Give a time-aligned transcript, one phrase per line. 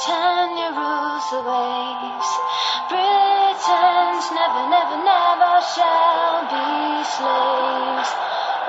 [0.00, 2.30] Britannia rules the waves.
[2.88, 8.10] Britons never, never, never shall be slaves.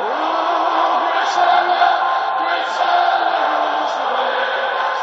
[0.02, 1.90] Ooh, Britannia,
[2.42, 5.02] Britannia rules the waves.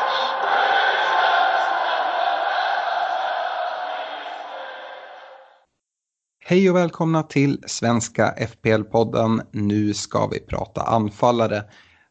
[6.44, 9.42] Hej och välkomna till Svenska FPL-podden.
[9.52, 11.64] Nu ska vi prata anfallare.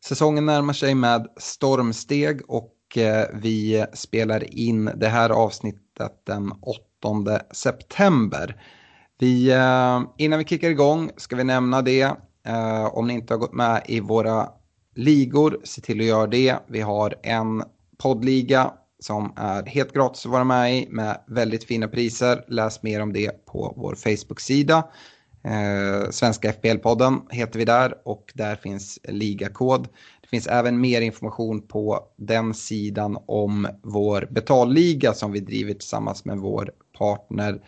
[0.06, 7.40] Säsongen närmar sig med stormsteg och Eh, vi spelar in det här avsnittet den 8
[7.52, 8.62] september.
[9.20, 12.12] Vi, eh, innan vi kickar igång ska vi nämna det.
[12.48, 14.50] Eh, om ni inte har gått med i våra
[14.96, 16.56] ligor, se till att göra det.
[16.68, 17.64] Vi har en
[17.98, 22.46] poddliga som är helt gratis att vara med i med väldigt fina priser.
[22.48, 24.84] Läs mer om det på vår Facebook-sida.
[25.44, 29.88] Eh, Svenska FPL-podden heter vi där och där finns ligakod.
[30.28, 36.26] Det finns även mer information på den sidan om vår betalliga som vi driver tillsammans
[36.26, 37.62] med vår partner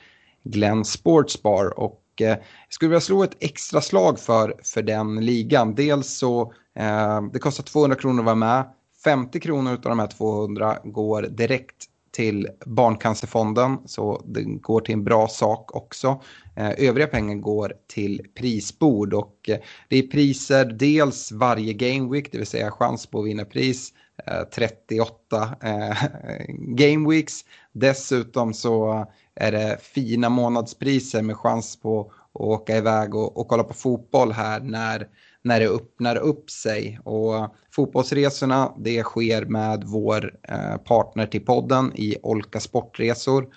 [0.43, 1.79] Glenn Sportsbar.
[1.79, 5.75] Och eh, jag skulle vilja slå ett extra slag för, för den ligan.
[5.75, 8.63] Dels så eh, det kostar 200 kronor att vara med.
[9.03, 11.88] 50 kronor av de här 200 går direkt
[12.19, 16.21] till Barncancerfonden, så det går till en bra sak också.
[16.55, 19.57] Eh, övriga pengar går till prisbord och eh,
[19.89, 23.93] det är priser dels varje Game Week, det vill säga chans på att vinna pris,
[24.27, 25.55] eh, 38
[26.49, 27.33] Game Weeks.
[27.71, 29.05] Dessutom så
[29.35, 32.01] är det fina månadspriser med chans på
[32.33, 35.07] att åka iväg och, och kolla på fotboll här när
[35.43, 36.99] när det öppnar upp sig.
[37.03, 43.47] Och fotbollsresorna det sker med vår eh, partner till podden i Olka Sportresor.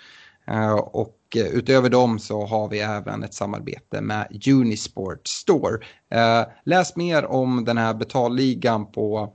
[0.47, 5.77] Eh, och utöver dem så har vi även ett samarbete med Unisport Store.
[6.09, 9.33] Eh, läs mer om den här betalligan på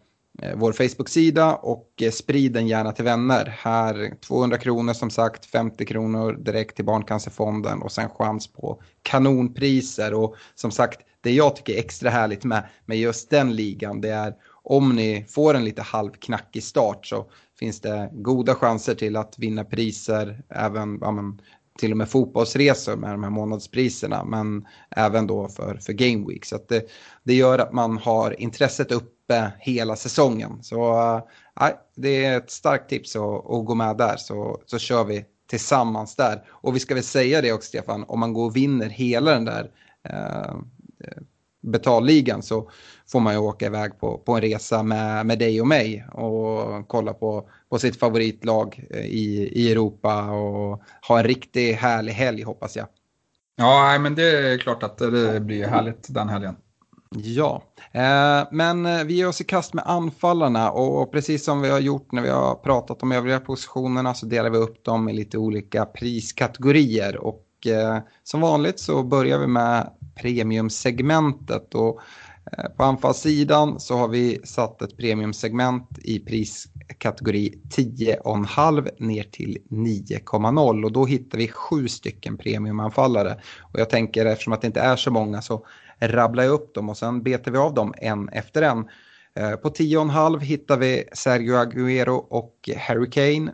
[0.55, 3.57] vår Facebook-sida och sprid den gärna till vänner.
[3.59, 10.15] Här 200 kronor som sagt, 50 kronor direkt till Barncancerfonden och sen chans på kanonpriser.
[10.15, 14.11] Och som sagt, det jag tycker är extra härligt med, med just den ligan det
[14.11, 14.35] är
[14.71, 17.27] om ni får en lite halvknackig start så
[17.59, 21.41] finns det goda chanser till att vinna priser, även ja, men,
[21.79, 26.45] till och med fotbollsresor med de här månadspriserna, men även då för, för Game Week.
[26.45, 26.91] Så att det,
[27.23, 30.63] det gör att man har intresset uppe hela säsongen.
[30.63, 30.97] Så
[31.61, 35.25] äh, det är ett starkt tips att, att gå med där, så, så kör vi
[35.51, 36.43] tillsammans där.
[36.49, 39.45] Och vi ska väl säga det också, Stefan, om man går och vinner hela den
[39.45, 39.71] där
[40.09, 40.55] eh,
[41.61, 42.71] betalligan så
[43.13, 46.89] får man ju åka iväg på, på en resa med, med dig och mig och
[46.89, 52.77] kolla på, på sitt favoritlag i, i Europa och ha en riktigt härlig helg hoppas
[52.77, 52.87] jag.
[53.57, 56.57] Ja, men det är klart att det blir härligt den helgen.
[57.11, 61.79] Ja, eh, men vi ger oss i kast med anfallarna och precis som vi har
[61.79, 65.39] gjort när vi har pratat om övriga positionerna så delar vi upp dem i lite
[65.39, 69.91] olika priskategorier och eh, som vanligt så börjar vi med
[70.21, 72.01] premiumsegmentet och
[72.53, 80.85] eh, på anfallssidan så har vi satt ett premiumsegment i priskategori 10,5 ner till 9,0
[80.85, 83.41] och då hittar vi sju stycken premiumanfallare.
[83.61, 85.67] Och jag tänker eftersom att det inte är så många så
[86.01, 88.89] rabblar jag upp dem och sen betar vi av dem en efter en.
[89.35, 93.53] Eh, på 10,5 hittar vi Sergio Aguero och Harry Kane.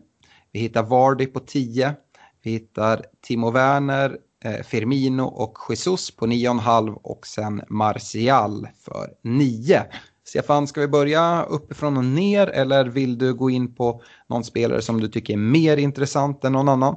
[0.53, 1.95] Vi hittar Vardy på 10.
[2.43, 9.83] Vi hittar Timo Werner, Eh, Firmino och Jesus på 9,5 och sen Martial för 9.
[10.27, 14.83] Stefan, ska vi börja uppifrån och ner eller vill du gå in på någon spelare
[14.83, 16.97] som du tycker är mer intressant än någon annan?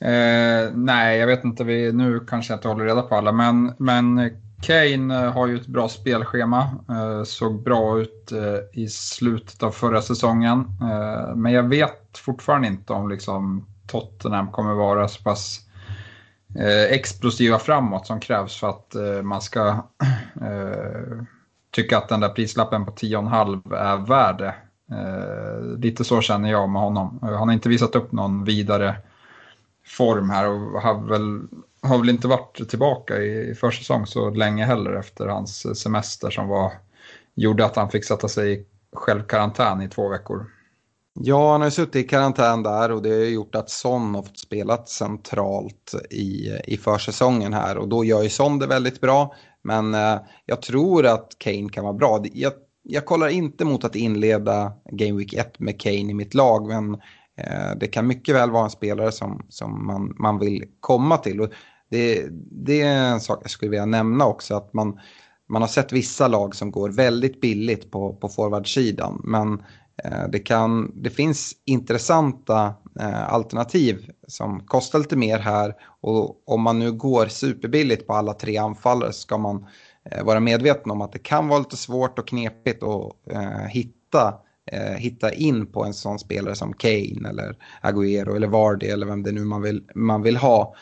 [0.00, 1.64] Eh, nej, jag vet inte.
[1.64, 4.30] Vi, nu kanske jag inte håller reda på alla, men, men
[4.62, 6.60] Kane eh, har ju ett bra spelschema.
[6.88, 8.32] Eh, såg bra ut
[8.72, 10.64] i slutet av förra säsongen.
[11.36, 15.69] Men jag vet fortfarande inte om liksom Tottenham kommer vara så pass
[16.54, 19.68] Eh, explosiva framåt som krävs för att eh, man ska
[20.40, 21.22] eh,
[21.70, 24.54] tycka att den där prislappen på 10,5 är värd det.
[25.78, 27.18] Lite så känner jag med honom.
[27.22, 28.96] Han har inte visat upp någon vidare
[29.86, 31.40] form här och har väl,
[31.82, 36.72] har väl inte varit tillbaka i försäsong så länge heller efter hans semester som var,
[37.34, 40.46] gjorde att han fick sätta sig i självkarantän i två veckor.
[41.14, 44.22] Ja, han har ju suttit i karantän där och det har gjort att Son har
[44.22, 49.34] fått spela centralt i, i försäsongen här och då gör ju Son det väldigt bra.
[49.62, 52.24] Men eh, jag tror att Kane kan vara bra.
[52.32, 52.52] Jag,
[52.82, 56.96] jag kollar inte mot att inleda Game Week 1 med Kane i mitt lag men
[57.40, 61.40] Eh, det kan mycket väl vara en spelare som, som man, man vill komma till.
[61.40, 61.50] Och
[61.90, 65.00] det, det är en sak jag skulle vilja nämna också, att man,
[65.48, 69.20] man har sett vissa lag som går väldigt billigt på, på forwardsidan.
[69.24, 69.64] Men eh,
[70.04, 75.74] Eh, det, kan, det finns intressanta eh, alternativ som kostar lite mer här.
[76.00, 79.66] Och om man nu går superbilligt på alla tre anfallare så ska man
[80.10, 83.12] eh, vara medveten om att det kan vara lite svårt och knepigt att
[83.70, 84.34] hitta
[84.96, 89.32] hitta in på en sån spelare som Kane eller Agüero eller Vardy eller vem det
[89.32, 90.74] nu man vill, man vill ha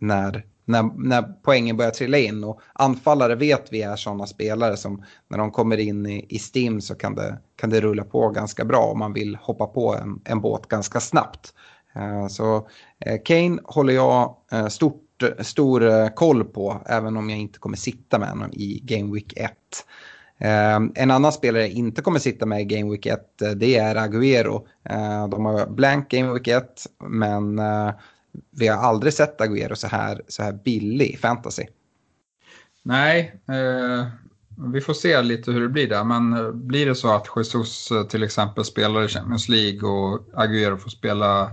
[0.00, 2.44] när, när, när poängen börjar trilla in.
[2.44, 6.80] Och anfallare vet vi är sådana spelare som när de kommer in i, i STIM
[6.80, 10.20] så kan det, kan det rulla på ganska bra om man vill hoppa på en,
[10.24, 11.54] en båt ganska snabbt.
[11.94, 12.68] Eh, så
[12.98, 15.06] eh, Kane håller jag eh, stort
[15.38, 19.52] stor koll på, även om jag inte kommer sitta med honom i Game Week 1.
[20.94, 23.20] En annan spelare jag inte kommer sitta med i Game Week 1
[23.56, 24.66] det är Agüero.
[25.30, 27.60] De har blank Game Week 1 men
[28.50, 31.66] vi har aldrig sett Agüero så här, så här billig i fantasy.
[32.82, 34.06] Nej, eh,
[34.72, 36.04] vi får se lite hur det blir där.
[36.04, 40.76] Men eh, blir det så att Jesus till exempel spelar i Champions League och Agüero
[40.76, 41.50] får spela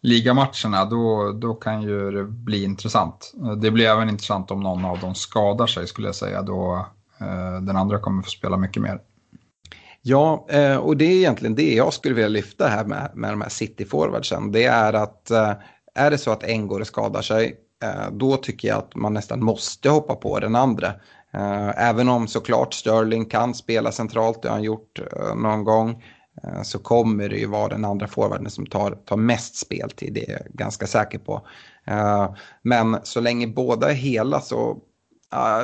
[0.00, 3.34] ligamatcherna, då, då kan ju det bli intressant.
[3.62, 6.42] Det blir även intressant om någon av dem skadar sig skulle jag säga.
[6.42, 6.86] Då
[7.20, 9.00] Eh, den andra kommer få spela mycket mer.
[10.02, 13.40] Ja, eh, och det är egentligen det jag skulle vilja lyfta här med, med de
[13.40, 14.52] här city-forwardsen.
[14.52, 15.52] Det är att eh,
[15.98, 19.14] är det så att en går och skadar sig, eh, då tycker jag att man
[19.14, 20.86] nästan måste hoppa på den andra.
[21.34, 26.04] Eh, även om såklart Sterling kan spela centralt, det har han gjort eh, någon gång,
[26.62, 30.32] så kommer det ju vara den andra forwarden som tar, tar mest speltid, det är
[30.32, 31.46] jag ganska säker på.
[32.62, 34.78] Men så länge båda är hela så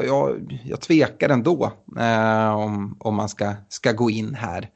[0.06, 1.72] jag, jag tvekar ändå
[2.56, 4.70] om, om man ska, ska gå in här.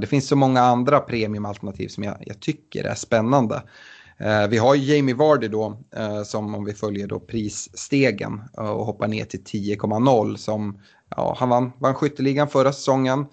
[0.00, 3.62] Det finns så många andra premiumalternativ som jag, jag tycker är spännande.
[4.18, 8.70] Eh, vi har ju Jamie Vardy då, eh, som om vi följer då prisstegen eh,
[8.70, 10.80] och hoppar ner till 10,0 som,
[11.16, 13.26] ja, han vann, vann skytteligan förra säsongen.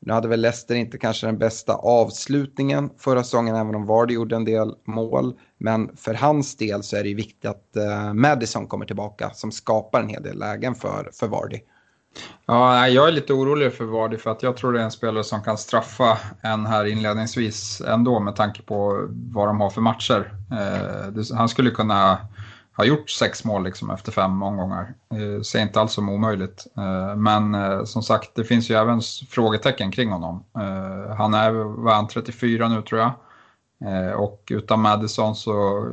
[0.00, 4.36] Nu hade väl Leicester inte kanske den bästa avslutningen förra säsongen, även om Vardy gjorde
[4.36, 5.34] en del mål.
[5.58, 7.76] Men för hans del så är det ju viktigt att
[8.14, 11.60] Madison kommer tillbaka som skapar en hel del lägen för, för Vardy.
[12.46, 15.24] Ja, jag är lite orolig för Vardy för att jag tror det är en spelare
[15.24, 20.32] som kan straffa en här inledningsvis ändå med tanke på vad de har för matcher.
[20.50, 22.18] Eh, han skulle kunna
[22.76, 24.94] ha gjort sex mål liksom efter fem omgångar.
[25.14, 26.66] Eh, ser inte alls som omöjligt.
[26.76, 29.00] Eh, men eh, som sagt, det finns ju även
[29.30, 30.44] frågetecken kring honom.
[30.58, 31.50] Eh, han är,
[31.82, 33.12] vad han, 34 nu tror jag.
[33.84, 35.84] Eh, och utan Madison så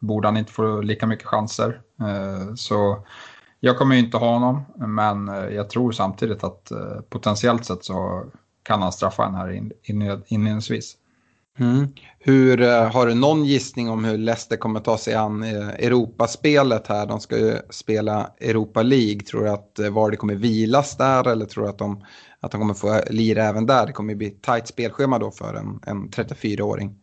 [0.00, 1.80] borde han inte få lika mycket chanser.
[2.00, 3.06] Eh, så
[3.60, 7.84] jag kommer ju inte ha honom, men eh, jag tror samtidigt att eh, potentiellt sett
[7.84, 8.24] så
[8.62, 9.70] kan han straffa en här
[10.26, 10.96] inledningsvis.
[11.58, 11.88] Mm.
[12.18, 17.06] Hur, eh, har du någon gissning om hur Leicester kommer ta sig an Europaspelet här?
[17.06, 19.20] De ska ju spela Europa League.
[19.20, 22.04] Tror du att Vardy kommer vilas där eller tror du att de,
[22.40, 23.86] att de kommer få lira även där?
[23.86, 26.96] Det kommer ju bli ett tajt spelschema då för en, en 34-åring.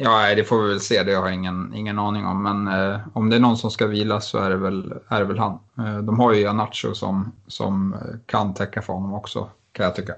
[0.00, 1.02] Ja, det får vi väl se.
[1.02, 2.42] Det har jag ingen, ingen aning om.
[2.42, 5.24] Men eh, om det är någon som ska vilas så är det väl, är det
[5.24, 5.58] väl han.
[5.78, 9.94] Eh, de har ju Anacho som, som eh, kan täcka för honom också, kan jag
[9.94, 10.14] tycka.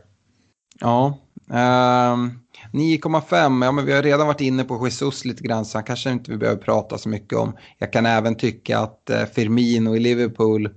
[0.80, 1.18] Ja,
[1.50, 2.16] eh,
[2.72, 6.10] 9,5, ja men vi har redan varit inne på Jesus lite grann så han kanske
[6.10, 7.56] inte vi behöver prata så mycket om.
[7.78, 10.68] Jag kan även tycka att eh, Firmino i Liverpool,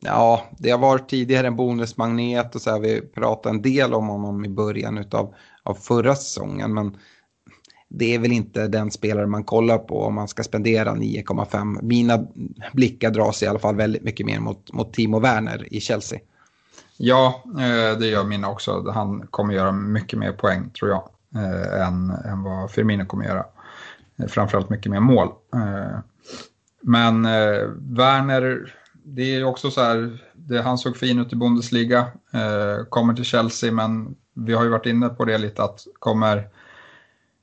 [0.00, 4.08] ja det har varit tidigare en bonusmagnet och så här, vi pratade en del om
[4.08, 6.96] honom i början utav, av förra säsongen men
[7.92, 11.82] det är väl inte den spelare man kollar på om man ska spendera 9,5.
[11.82, 12.26] Mina
[12.72, 16.18] blickar dras i alla fall väldigt mycket mer mot, mot Timo Werner i Chelsea.
[16.96, 18.90] Ja, eh, det gör mina också.
[18.90, 23.44] Han kommer göra mycket mer poäng tror jag eh, än, än vad Firmino kommer göra.
[24.18, 25.28] Eh, framförallt mycket mer mål.
[26.82, 27.22] men
[27.96, 32.06] Werner, det är också så här, det, han såg fin ut i Bundesliga,
[32.88, 36.48] kommer till Chelsea, men vi har ju varit inne på det lite att kommer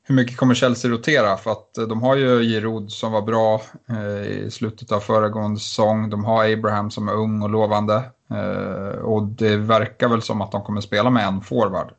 [0.07, 1.37] hur mycket kommer Chelsea rotera?
[1.37, 5.59] För att eh, de har ju Giroud som var bra eh, i slutet av föregående
[5.59, 6.09] säsong.
[6.09, 8.03] De har Abraham som är ung och lovande.
[8.31, 11.91] Eh, och det verkar väl som att de kommer spela med en forward.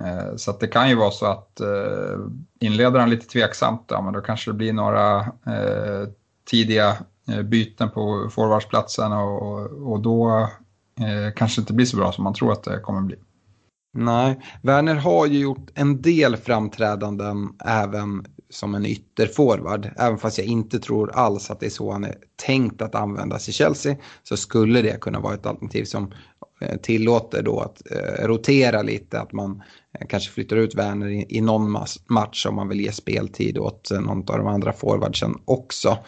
[0.00, 2.18] Eh, så det kan ju vara så att eh,
[2.60, 6.08] inleder han lite tveksamt, ja, men då kanske det blir några eh,
[6.50, 6.96] tidiga
[7.28, 9.60] eh, byten på forwardsplatsen och,
[9.92, 10.48] och då
[11.00, 13.16] eh, kanske det inte blir så bra som man tror att det kommer bli.
[13.92, 19.90] Nej, Werner har ju gjort en del framträdanden även som en ytterforward.
[19.96, 22.14] Även fast jag inte tror alls att det är så han är
[22.46, 26.12] tänkt att användas i Chelsea så skulle det kunna vara ett alternativ som
[26.60, 29.62] eh, tillåter då att eh, rotera lite, att man
[30.00, 33.90] eh, kanske flyttar ut Werner i, i någon match om man vill ge speltid åt
[33.90, 35.98] eh, någon av de andra forwardsen också.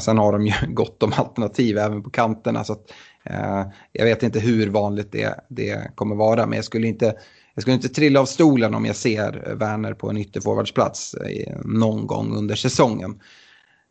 [0.00, 4.04] sen har de ju gott om alternativ även på kanterna så att Eh, Eh, jag
[4.04, 7.14] vet inte hur vanligt det, det kommer vara, men jag skulle, inte,
[7.54, 12.06] jag skulle inte trilla av stolen om jag ser Werner på en ytterforwardsplats eh, någon
[12.06, 13.20] gång under säsongen.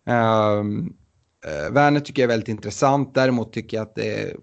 [0.07, 0.93] Ehm,
[1.45, 4.35] eh, Werner tycker jag är väldigt intressant, däremot tycker jag att det är,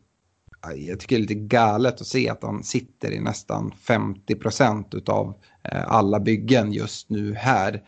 [0.77, 5.35] jag tycker det är lite galet att se att han sitter i nästan 50% av
[5.87, 7.83] alla byggen just nu här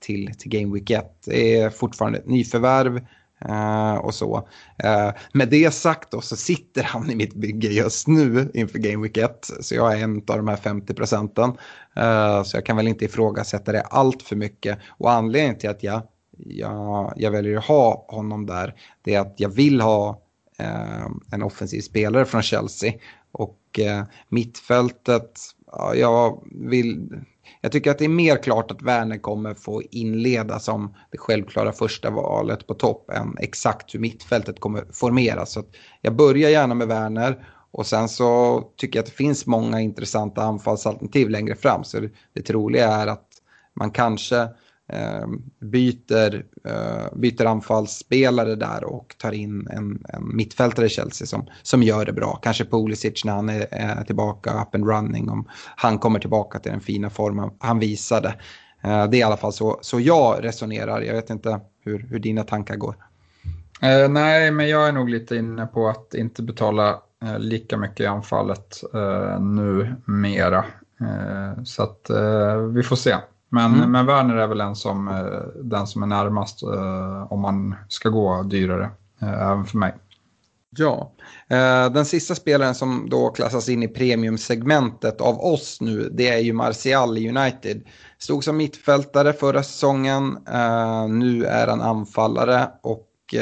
[0.00, 1.22] till, till Game Week 1.
[1.26, 3.00] Det är fortfarande ett nyförvärv.
[3.48, 4.36] Uh, och så.
[4.84, 9.02] Uh, med det sagt då så sitter han i mitt bygge just nu inför Game
[9.02, 9.50] Week 1.
[9.60, 11.50] Så jag är en av de här 50 procenten.
[11.98, 14.78] Uh, så jag kan väl inte ifrågasätta det allt för mycket.
[14.88, 16.02] Och anledningen till att jag,
[16.38, 20.20] jag, jag väljer att ha honom där det är att jag vill ha
[21.32, 22.92] en offensiv spelare från Chelsea.
[23.32, 23.80] Och
[24.28, 27.08] mittfältet, ja, jag vill
[27.60, 31.72] jag tycker att det är mer klart att Werner kommer få inleda som det självklara
[31.72, 35.52] första valet på topp än exakt hur mittfältet kommer formeras.
[35.52, 35.62] Så
[36.00, 40.42] jag börjar gärna med Werner och sen så tycker jag att det finns många intressanta
[40.42, 41.84] anfallsalternativ längre fram.
[41.84, 43.28] Så det, det troliga är att
[43.74, 44.48] man kanske eh,
[44.94, 51.46] Ehm, byter, eh, byter anfallsspelare där och tar in en, en mittfältare i Chelsea som,
[51.62, 52.38] som gör det bra.
[52.42, 56.72] Kanske Pulisic när han är, är tillbaka up and running, om han kommer tillbaka till
[56.72, 58.28] den fina formen han visade.
[58.84, 61.00] Eh, det är i alla fall så, så jag resonerar.
[61.00, 62.96] Jag vet inte hur, hur dina tankar går.
[63.82, 66.90] Eh, nej, men jag är nog lite inne på att inte betala
[67.24, 70.64] eh, lika mycket i anfallet eh, nu mera.
[71.00, 73.14] Eh, så att eh, vi får se.
[73.54, 73.92] Men, mm.
[73.92, 78.08] men Werner är väl en som, eh, den som är närmast eh, om man ska
[78.08, 78.90] gå dyrare,
[79.22, 79.94] eh, även för mig.
[80.76, 81.12] Ja,
[81.92, 86.52] den sista spelaren som då klassas in i premiumsegmentet av oss nu, det är ju
[86.52, 87.82] Martial i United.
[88.18, 90.38] Stod som mittfältare förra säsongen,
[91.08, 93.34] nu är han anfallare och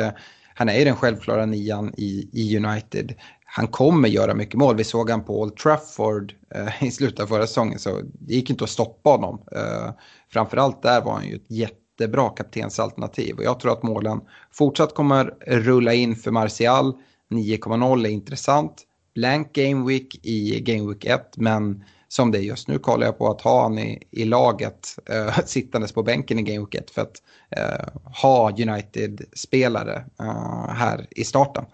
[0.54, 3.14] han är ju den självklara nian i United
[3.54, 4.76] han kommer göra mycket mål.
[4.76, 8.50] Vi såg han på Old Trafford eh, i slutet av förra säsongen så det gick
[8.50, 9.42] inte att stoppa honom.
[9.52, 9.90] Eh,
[10.32, 14.20] framförallt där var han ju ett jättebra kaptensalternativ och jag tror att målen
[14.52, 16.92] fortsatt kommer rulla in för Martial.
[17.30, 18.82] 9,0 är intressant.
[19.14, 23.18] Blank Game Week i Game Week 1 men som det är just nu kollar jag
[23.18, 26.90] på att ha han i, i laget eh, sittandes på bänken i Game Week 1
[26.90, 31.64] för att eh, ha United-spelare eh, här i starten.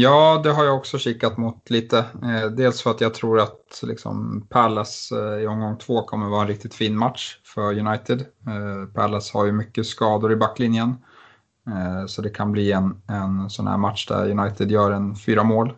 [0.00, 1.98] Ja, det har jag också kikat mot lite.
[1.98, 6.42] Eh, dels för att jag tror att liksom, Palace eh, i omgång två kommer vara
[6.42, 8.20] en riktigt fin match för United.
[8.20, 10.94] Eh, Palace har ju mycket skador i backlinjen.
[12.06, 15.72] Så det kan bli en, en sån här match där United gör en fyra mål,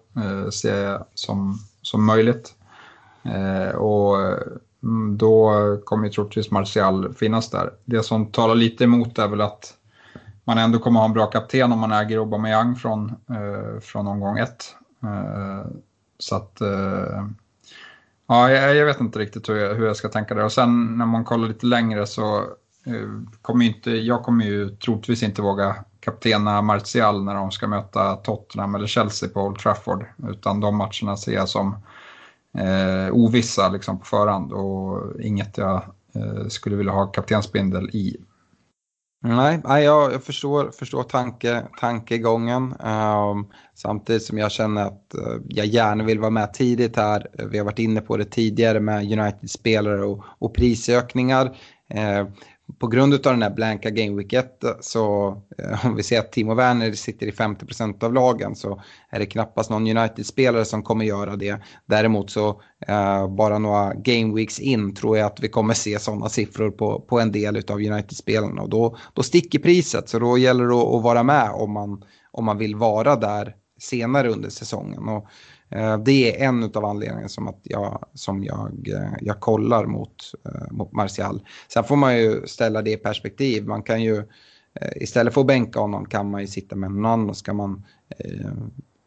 [0.52, 2.54] ser jag som, som möjligt.
[3.74, 4.16] Och
[4.82, 5.52] mm, då
[5.84, 7.70] kommer ju troligtvis Martial finnas där.
[7.84, 9.74] Det som talar lite emot är väl att
[10.50, 14.38] man ändå kommer ha en bra kapten om man äger Aubameyang från, eh, från omgång
[14.38, 14.74] ett.
[15.02, 15.70] Eh,
[16.18, 17.26] så att, eh,
[18.26, 20.44] ja, jag, jag, vet inte riktigt hur jag, hur jag ska tänka där.
[20.44, 22.38] Och sen när man kollar lite längre så
[22.86, 23.08] eh,
[23.42, 28.74] kommer inte, jag kommer ju troligtvis inte våga kaptena Martial när de ska möta Tottenham
[28.74, 30.04] eller Chelsea på Old Trafford.
[30.28, 31.76] Utan de matcherna ser jag som
[32.58, 35.82] eh, ovissa liksom, på förhand och inget jag
[36.14, 38.16] eh, skulle vilja ha kaptensbindel i.
[39.22, 42.74] Nej, nej jag, jag förstår, förstår tanke, tankegången.
[42.80, 47.26] Um, samtidigt som jag känner att uh, jag gärna vill vara med tidigt här.
[47.38, 51.44] Eh, vi har varit inne på det tidigare med United-spelare och, och prisökningar.
[51.94, 52.28] Uh,
[52.78, 56.54] på grund av den här blanka gameweek 1 så eh, om vi ser att Timo
[56.54, 61.36] Werner sitter i 50% av lagen så är det knappast någon United-spelare som kommer göra
[61.36, 61.60] det.
[61.86, 66.70] Däremot så eh, bara några gameweeks in tror jag att vi kommer se sådana siffror
[66.70, 70.74] på, på en del av United-spelarna och då, då sticker priset så då gäller det
[70.74, 75.08] att, att vara med om man, om man vill vara där senare under säsongen.
[75.08, 79.40] Och, Eh, Eh, det är en av anledningarna som, att jag, som jag, eh, jag
[79.40, 81.40] kollar mot, eh, mot Martial.
[81.68, 83.66] Sen får man ju ställa det i perspektiv.
[83.66, 84.22] Man kan ju,
[84.96, 87.84] istället för att bänka honom kan man ju sitta med någon annan och ska man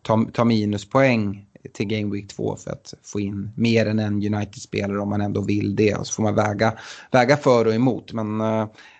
[0.02, 5.00] ta, ta minuspoäng till Game Week 2 för att få in mer än en United-spelare
[5.00, 5.96] om man ändå vill det.
[5.96, 6.74] Och så får man väga,
[7.12, 8.14] väga för och emot.
[8.14, 8.38] Men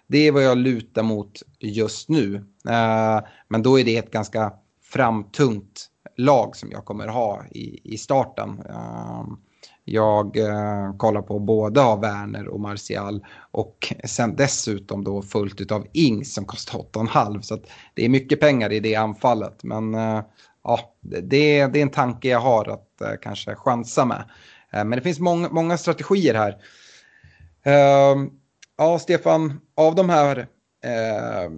[0.08, 2.46] det är vad jag lutar mot just nu.
[3.48, 8.50] men då är det ett ganska framtungt lag som jag kommer ha i, i starten.
[8.50, 9.38] Ehm,
[9.86, 15.88] jag eh, kollar på både av Werner och Martial och sen dessutom då fullt av
[15.94, 17.58] Ings som kostar 8,5 så
[17.94, 19.64] det är mycket pengar i det anfallet.
[19.64, 20.22] Men eh,
[20.64, 24.24] ja, det, det är en tanke jag har att eh, kanske chansa med.
[24.72, 26.58] Ehm, men det finns många, många strategier här.
[27.64, 28.30] Ehm,
[28.78, 30.38] ja, Stefan, av de här
[30.84, 31.52] eh,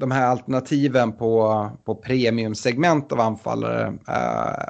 [0.00, 3.88] de här alternativen på, på premiumsegment av anfallare.
[3.88, 4.64] Uh,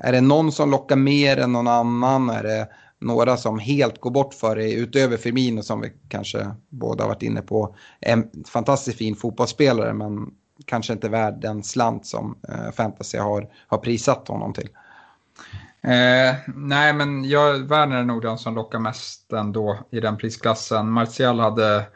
[0.00, 2.30] är det någon som lockar mer än någon annan?
[2.30, 2.68] Är det
[3.02, 7.42] några som helt går bort för det utöver Firmino som vi kanske båda varit inne
[7.42, 7.76] på.
[8.00, 10.30] En fantastiskt fin fotbollsspelare men
[10.66, 14.68] kanske inte värd den slant som uh, fantasy har, har prissatt honom till.
[15.84, 20.90] Eh, nej, men jag, Werner är nog den som lockar mest ändå i den prisklassen.
[20.90, 21.86] Martial hade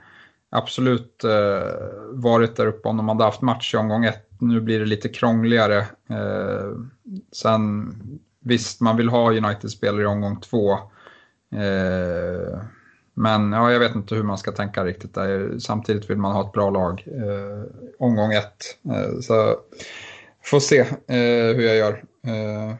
[0.51, 1.73] absolut eh,
[2.13, 4.31] varit där uppe om de hade haft match i omgång ett.
[4.41, 5.79] Nu blir det lite krångligare.
[6.11, 6.73] Eh,
[7.33, 7.93] sen
[8.41, 10.73] visst, man vill ha United-spelare i omgång två.
[11.53, 12.61] Eh,
[13.15, 15.59] men ja, jag vet inte hur man ska tänka riktigt där.
[15.59, 17.05] Samtidigt vill man ha ett bra lag.
[17.07, 17.63] Eh,
[17.99, 18.79] omgång ett.
[18.91, 19.57] Eh, så
[20.45, 22.05] får se eh, hur jag gör.
[22.27, 22.75] Eh,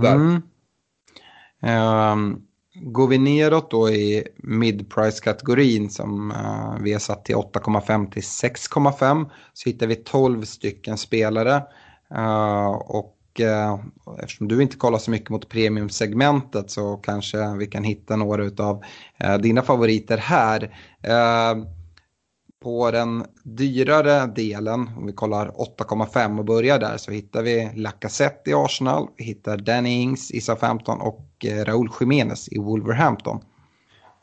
[0.00, 0.14] där.
[0.14, 0.42] Mm.
[2.12, 2.45] Um,
[2.80, 9.30] Går vi neråt då i mid-price-kategorin som uh, vi har satt till 8,5 till 6,5
[9.52, 11.62] så hittar vi 12 stycken spelare.
[12.16, 13.80] Uh, och uh,
[14.22, 18.84] eftersom du inte kollar så mycket mot premiumsegmentet så kanske vi kan hitta några av
[19.40, 20.70] dina favoriter här
[22.62, 28.50] på den dyrare delen, om vi kollar 8,5 och börjar där, så hittar vi Lacazette
[28.50, 33.40] i Arsenal, vi hittar Danny Ings i Southampton och eh, Raúl Jiménez i Wolverhampton.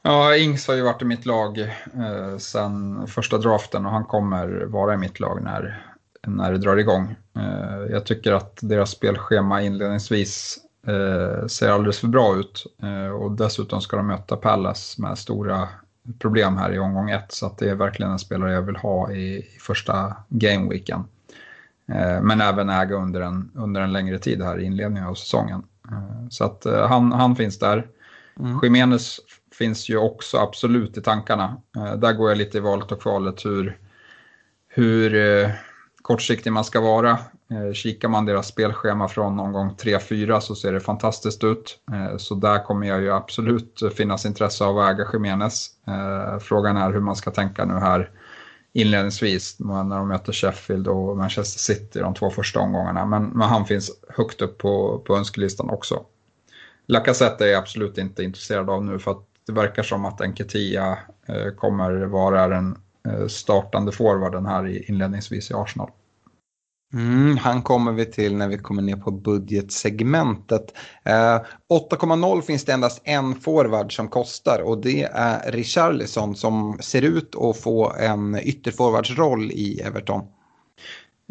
[0.01, 4.65] Ja, Ings har ju varit i mitt lag eh, sedan första draften och han kommer
[4.65, 5.85] vara i mitt lag när,
[6.27, 7.15] när det drar igång.
[7.35, 13.31] Eh, jag tycker att deras spelschema inledningsvis eh, ser alldeles för bra ut eh, och
[13.31, 15.67] dessutom ska de möta Palace med stora
[16.19, 19.11] problem här i omgång ett så att det är verkligen en spelare jag vill ha
[19.11, 21.03] i, i första gameweeken.
[21.87, 25.63] Eh, men även äga under en, under en längre tid här i inledningen av säsongen.
[25.91, 27.87] Eh, så att eh, han, han finns där.
[28.39, 28.59] Mm.
[28.63, 29.19] Jiménez
[29.57, 31.61] finns ju också absolut i tankarna.
[31.97, 33.77] Där går jag lite i valet och kvalet hur,
[34.67, 35.13] hur
[36.03, 37.11] kortsiktig man ska vara.
[37.51, 41.79] Eh, kikar man deras spelschema från omgång 3-4 så ser det fantastiskt ut.
[41.91, 45.69] Eh, så där kommer jag ju absolut finnas intresse av att äga Jiménez.
[45.87, 48.09] Eh, frågan är hur man ska tänka nu här
[48.73, 53.05] inledningsvis när de möter Sheffield och Manchester City de två första omgångarna.
[53.05, 56.05] Men, men han finns högt upp på, på önskelistan också.
[56.87, 60.97] Lacazette är jag absolut inte intresserad av nu för att det verkar som att Enketia
[61.27, 62.77] eh, kommer vara den
[63.29, 65.89] startande forwarden här inledningsvis i Arsenal.
[66.93, 70.73] Mm, han kommer vi till när vi kommer ner på budgetsegmentet.
[71.05, 71.41] Eh,
[71.91, 77.35] 8,0 finns det endast en forward som kostar och det är Richarlison som ser ut
[77.35, 80.21] att få en ytterforwardsroll i Everton.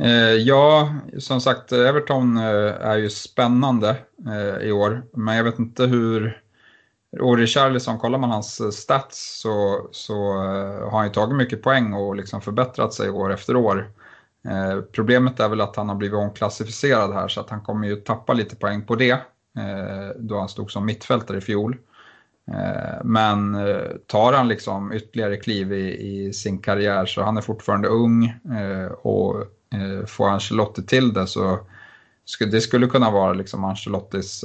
[0.03, 5.59] Eh, ja, som sagt, Everton eh, är ju spännande eh, i år, men jag vet
[5.59, 6.43] inte hur...
[7.21, 11.63] Och Richarlison, kollar man hans eh, stats så, så eh, har han ju tagit mycket
[11.63, 13.91] poäng och liksom förbättrat sig år efter år.
[14.49, 17.97] Eh, problemet är väl att han har blivit omklassificerad här så att han kommer ju
[17.97, 19.11] tappa lite poäng på det
[19.59, 21.77] eh, då han stod som mittfältare i fjol.
[22.51, 27.41] Eh, men eh, tar han liksom ytterligare kliv i, i, sin karriär så han är
[27.41, 28.35] fortfarande ung
[29.03, 29.37] och
[29.75, 31.59] eh, får Ancelotti till det så
[32.25, 34.45] skulle, det skulle kunna vara liksom Ancelottis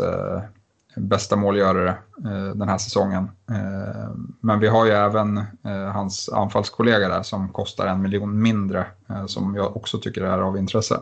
[0.98, 1.90] bästa målgörare
[2.26, 3.24] eh, den här säsongen.
[3.52, 8.86] Eh, men vi har ju även eh, hans anfallskollega där som kostar en miljon mindre
[9.10, 11.00] eh, som jag också tycker är av intresse.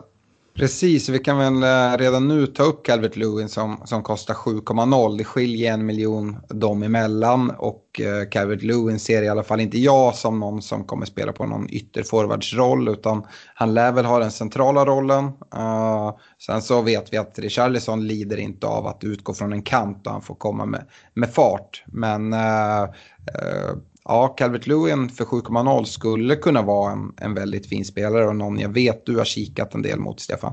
[0.56, 5.18] Precis, vi kan väl eh, redan nu ta upp Calvert Lewin som, som kostar 7,0.
[5.18, 9.78] Det skiljer en miljon dem emellan och eh, Calvert Lewin ser i alla fall inte
[9.78, 14.30] jag som någon som kommer spela på någon ytterforwardsroll utan han lär väl ha den
[14.30, 15.24] centrala rollen.
[15.56, 16.16] Uh,
[16.46, 20.12] sen så vet vi att Richarlison lider inte av att utgå från en kant och
[20.12, 21.84] han får komma med, med fart.
[21.86, 23.76] Men uh, uh,
[24.08, 28.58] ja, Calvert Lewin för 7,0 skulle kunna vara en, en väldigt fin spelare och någon
[28.58, 30.52] jag vet du har kikat en del mot Stefan.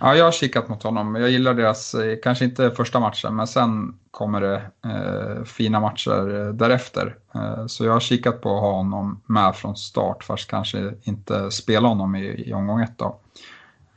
[0.00, 1.14] Ja, jag har kikat mot honom.
[1.14, 6.46] Jag gillar deras, eh, kanske inte första matchen, men sen kommer det eh, fina matcher
[6.46, 7.16] eh, därefter.
[7.34, 11.50] Eh, så jag har kikat på att ha honom med från start, fast kanske inte
[11.50, 12.98] spela honom i, i omgång ett.
[12.98, 13.20] Då.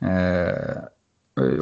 [0.00, 0.82] Eh,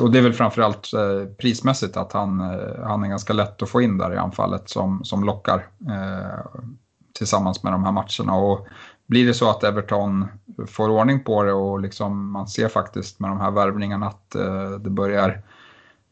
[0.00, 3.68] och det är väl framförallt eh, prismässigt att han, eh, han är ganska lätt att
[3.68, 5.66] få in där i anfallet som, som lockar
[7.18, 8.34] tillsammans med de här matcherna.
[8.34, 8.66] Och
[9.06, 10.26] blir det så att Everton
[10.66, 14.70] får ordning på det och liksom man ser faktiskt med de här värvningarna att eh,
[14.70, 15.42] det börjar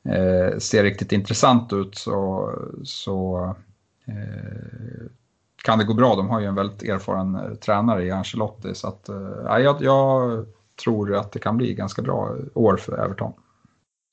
[0.04, 2.50] eh, se riktigt intressant ut så,
[2.84, 3.54] så
[4.06, 5.06] eh,
[5.62, 6.14] kan det gå bra.
[6.14, 10.46] De har ju en väldigt erfaren eh, tränare i Ancelotti så att, eh, jag, jag
[10.84, 13.32] tror att det kan bli ganska bra år för Everton.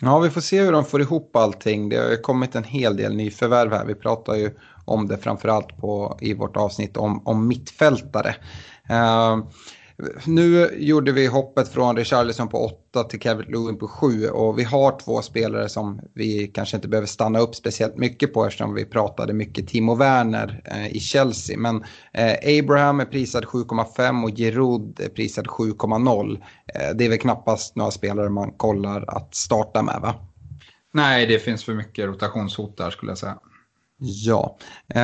[0.05, 1.89] Ja, vi får se hur de får ihop allting.
[1.89, 3.85] Det har kommit en hel del nyförvärv här.
[3.85, 4.51] Vi pratar ju
[4.85, 8.35] om det framförallt på, i vårt avsnitt om, om mittfältare.
[8.91, 9.45] Uh,
[10.25, 14.63] nu gjorde vi hoppet från Richarlison på 8 till Kevin Lewin på 7 och vi
[14.63, 18.85] har två spelare som vi kanske inte behöver stanna upp speciellt mycket på eftersom vi
[18.85, 21.57] pratade mycket Timo Werner eh, i Chelsea.
[21.57, 26.41] Men eh, Abraham är prisad 7,5 och Giroud är prisad 7,0.
[26.75, 30.15] Eh, det är väl knappast några spelare man kollar att starta med va?
[30.93, 33.37] Nej, det finns för mycket rotationshot där skulle jag säga.
[34.05, 34.57] Ja.
[34.95, 35.01] Eh,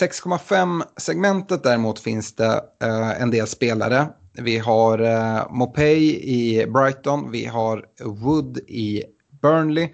[0.00, 4.08] 6,5 segmentet däremot finns det eh, en del spelare.
[4.32, 9.04] Vi har eh, Mopey i Brighton, vi har Wood i
[9.42, 9.88] Burnley,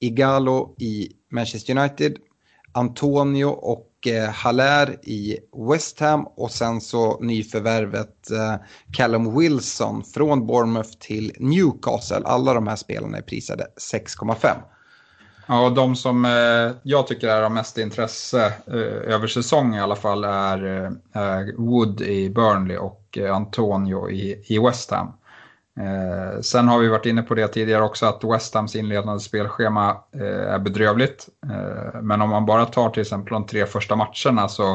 [0.00, 2.16] Igalo i Manchester United,
[2.72, 5.38] Antonio och eh, Haller i
[5.70, 8.54] West Ham och sen så nyförvärvet eh,
[8.92, 12.22] Callum Wilson från Bournemouth till Newcastle.
[12.24, 14.71] Alla de här spelarna är prisade 6,5.
[15.52, 19.96] Ja, de som eh, jag tycker är av mest intresse eh, över säsong i alla
[19.96, 20.84] fall är
[21.14, 25.06] eh, Wood i Burnley och eh, Antonio i, i West Ham.
[25.80, 29.96] Eh, sen har vi varit inne på det tidigare också att West Hams inledande spelschema
[30.14, 31.28] eh, är bedrövligt.
[31.50, 34.74] Eh, men om man bara tar till exempel de tre första matcherna så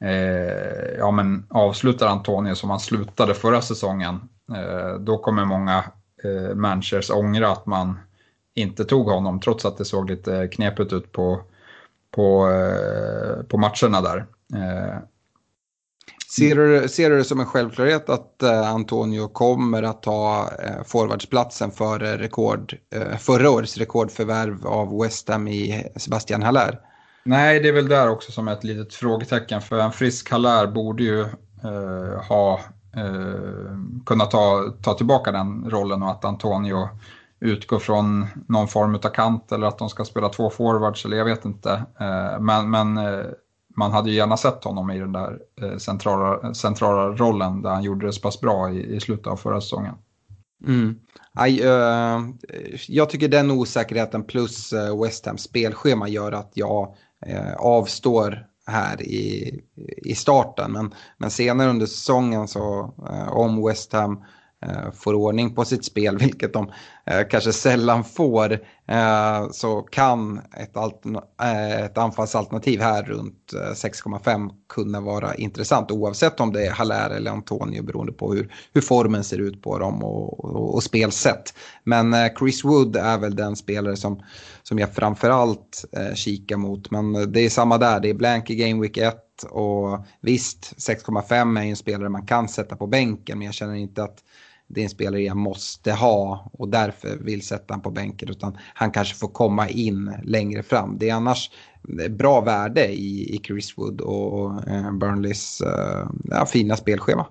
[0.00, 4.20] eh, ja, men avslutar Antonio som han slutade förra säsongen.
[4.54, 5.84] Eh, då kommer många
[6.54, 7.98] managers ångra att man
[8.54, 11.42] inte tog honom trots att det såg lite knepigt ut på,
[12.10, 14.26] på, eh, på matcherna där.
[14.54, 14.98] Eh,
[16.36, 20.50] ser du, ser du det som en självklarhet att eh, Antonio kommer att ta
[20.86, 22.74] forwardsplatsen för rekord,
[23.18, 26.80] förra årets rekordförvärv av West Ham i Sebastian Haller?
[27.24, 31.02] Nej, det är väl där också som ett litet frågetecken för en frisk Haller borde
[31.02, 31.20] ju
[31.64, 32.60] eh, ha
[32.96, 36.88] eh, kunnat ta, ta tillbaka den rollen och att Antonio
[37.42, 41.24] utgå från någon form av kant eller att de ska spela två forwards eller jag
[41.24, 41.72] vet inte.
[42.00, 43.24] Eh, men, men eh,
[43.76, 47.82] man hade ju gärna sett honom i den där eh, centrala, centrala rollen där han
[47.82, 49.94] gjorde det så pass bra i, i slutet av förra säsongen.
[50.66, 50.98] Mm.
[51.48, 52.34] I, uh,
[52.88, 56.94] jag tycker den osäkerheten plus West Hams spelschema gör att jag
[57.26, 59.60] uh, avstår här i,
[59.96, 60.72] i starten.
[60.72, 64.24] Men, men senare under säsongen så uh, om West Ham
[64.62, 66.72] Eh, får ordning på sitt spel, vilket de
[67.06, 68.52] eh, kanske sällan får,
[68.88, 70.76] eh, så kan ett,
[71.42, 77.10] eh, ett anfallsalternativ här runt eh, 6,5 kunna vara intressant oavsett om det är Haller
[77.10, 81.54] eller Antonio beroende på hur, hur formen ser ut på dem och, och, och spelsätt.
[81.84, 84.22] Men Chris Wood är väl den spelare som,
[84.62, 86.90] som jag framförallt eh, kikar mot.
[86.90, 89.16] Men det är samma där, det är blank i Game Week 1
[89.50, 93.74] och visst 6,5 är ju en spelare man kan sätta på bänken men jag känner
[93.74, 94.18] inte att
[94.74, 98.28] det är en spelare jag måste ha och därför vill sätta honom på bänken.
[98.28, 100.98] Utan han kanske får komma in längre fram.
[100.98, 101.50] Det är annars
[102.00, 107.26] eh, bra värde i, i Chris Wood och eh, Burnleys eh, ja, fina spelschema.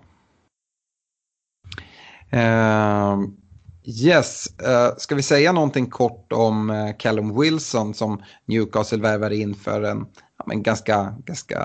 [2.33, 3.25] Uh,
[3.83, 9.55] yes, uh, ska vi säga någonting kort om uh, Callum Wilson som Newcastle värvar in
[9.55, 10.05] för en
[10.37, 11.59] ja, men ganska, ganska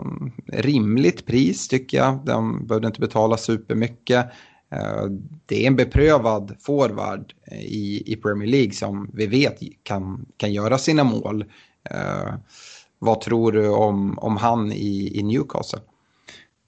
[0.00, 2.18] um, rimligt pris tycker jag.
[2.24, 4.26] De behövde inte betala supermycket.
[4.70, 5.04] Eh,
[5.46, 10.52] det är en beprövad forward eh, i, i Premier League som vi vet kan, kan
[10.52, 11.44] göra sina mål.
[11.94, 12.34] Uh,
[12.98, 15.80] vad tror du om, om han i, i Newcastle?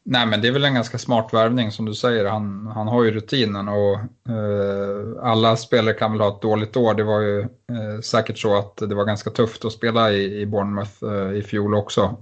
[0.05, 2.25] Nej, men det är väl en ganska smart värvning som du säger.
[2.25, 3.95] Han, han har ju rutinen och
[4.33, 6.95] eh, alla spelare kan väl ha ett dåligt år.
[6.95, 10.47] Det var ju eh, säkert så att det var ganska tufft att spela i, i
[10.47, 12.17] Bournemouth eh, i fjol också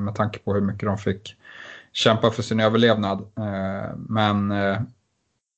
[0.00, 1.36] med tanke på hur mycket de fick
[1.92, 3.26] kämpa för sin överlevnad.
[3.96, 4.52] Men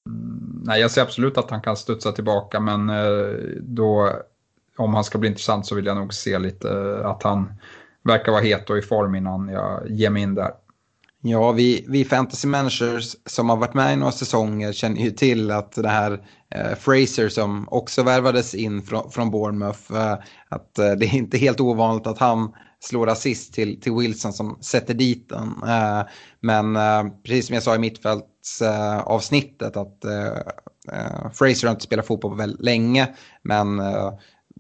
[0.09, 4.13] Mm, nej, jag ser absolut att han kan studsa tillbaka men eh, då
[4.77, 7.53] om han ska bli intressant så vill jag nog se lite eh, att han
[8.03, 10.51] verkar vara het och i form innan jag ger mig in där.
[11.21, 15.51] Ja, vi, vi fantasy managers som har varit med i några säsonger känner ju till
[15.51, 16.13] att det här
[16.55, 20.19] eh, Fraser som också värvades in från, från Bournemouth, eh,
[20.49, 24.59] att eh, det är inte helt ovanligt att han slår assist till, till Wilson som
[24.61, 25.63] sätter dit den.
[25.67, 26.03] Eh,
[26.41, 30.37] men eh, precis som jag sa i mittfältsavsnittet att eh,
[31.33, 33.81] Fraser har inte spelat fotboll på väldigt länge, men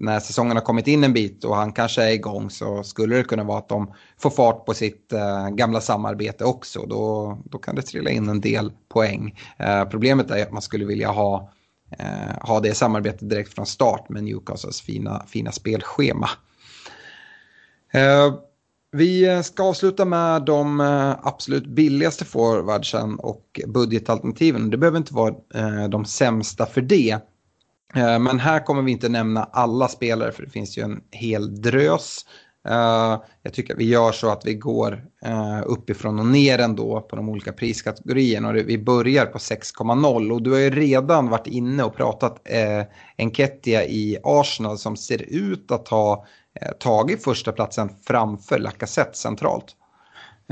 [0.00, 3.24] när säsongen har kommit in en bit och han kanske är igång så skulle det
[3.24, 6.86] kunna vara att de får fart på sitt eh, gamla samarbete också.
[6.86, 9.38] Då, då kan det trilla in en del poäng.
[9.58, 11.52] Eh, problemet är att man skulle vilja ha,
[11.98, 16.28] eh, ha det samarbetet direkt från start med Newcastles fina, fina spelschema.
[17.92, 18.34] Eh,
[18.92, 24.70] vi ska avsluta med de eh, absolut billigaste forwardsen och budgetalternativen.
[24.70, 27.18] Det behöver inte vara eh, de sämsta för det.
[27.94, 32.26] Men här kommer vi inte nämna alla spelare för det finns ju en hel drös.
[33.42, 35.04] Jag tycker att vi gör så att vi går
[35.64, 38.48] uppifrån och ner ändå på de olika priskategorierna.
[38.48, 42.48] Och vi börjar på 6,0 och du har ju redan varit inne och pratat
[43.18, 46.26] Enketia i Arsenal som ser ut att ha
[46.60, 49.76] Eh, tagit första platsen framför Lacazette centralt.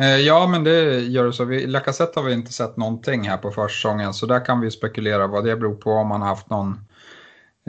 [0.00, 1.44] Eh, ja, men det gör det så.
[1.44, 5.44] Lacazette har vi inte sett någonting här på försäsongen, så där kan vi spekulera vad
[5.44, 6.80] det beror på, om han har haft någon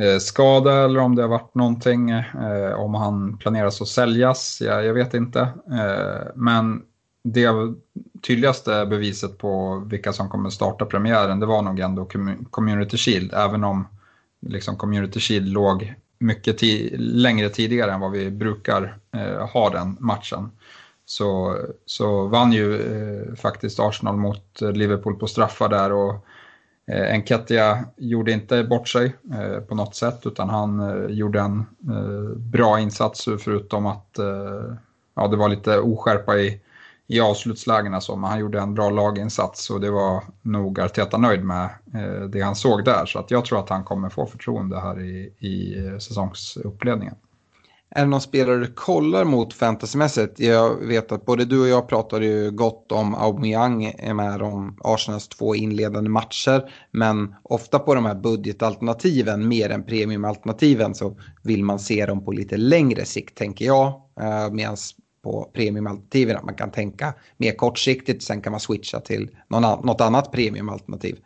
[0.01, 4.81] Eh, skada eller om det har varit någonting, eh, om han planeras att säljas, ja,
[4.81, 5.39] jag vet inte.
[5.71, 6.81] Eh, men
[7.23, 7.49] det
[8.27, 12.07] tydligaste beviset på vilka som kommer starta premiären, det var nog ändå
[12.49, 13.87] Community Shield, även om
[14.41, 16.61] liksom Community Shield låg mycket
[16.99, 20.51] längre tidigare än vad vi brukar eh, ha den matchen.
[21.05, 26.25] Så, så vann ju eh, faktiskt Arsenal mot eh, Liverpool på straffar där och
[26.91, 31.65] Eh, Enketia gjorde inte bort sig eh, på något sätt utan han eh, gjorde en
[32.37, 34.19] bra insats förutom att
[35.15, 36.59] ja, det var lite oskärpa i,
[37.07, 41.43] i avslutslägena så, men han gjorde en bra laginsats och det var nog Arteta nöjd
[41.43, 43.05] med eh, det han såg där.
[43.05, 47.15] Så att jag tror att han kommer få förtroende här i, i eh, säsongsuppledningen.
[47.89, 50.39] Är det någon spelare du kollar mot fantasymässigt?
[50.39, 54.77] Jag vet att både du och jag pratade ju gott om Aubameyang är med om
[54.83, 56.71] Arsenals två inledande matcher.
[56.91, 62.31] Men ofta på de här budgetalternativen, mer än premiumalternativen, så vill man se dem på
[62.31, 63.87] lite längre sikt, tänker jag.
[64.19, 64.77] Eh, Medan
[65.27, 70.31] på premiumalternativen att man kan tänka mer kortsiktigt, sen kan man switcha till något annat
[70.31, 71.17] premiumalternativ.